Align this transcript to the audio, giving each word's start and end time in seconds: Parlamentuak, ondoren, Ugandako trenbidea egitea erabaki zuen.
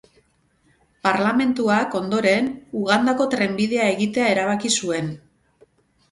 Parlamentuak, 1.07 1.97
ondoren, 1.99 2.47
Ugandako 2.79 3.27
trenbidea 3.33 3.85
egitea 3.97 4.31
erabaki 4.37 4.73
zuen. 4.81 5.13